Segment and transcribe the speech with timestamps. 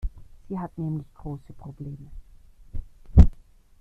[0.49, 2.09] Sie hat nämlich große Probleme.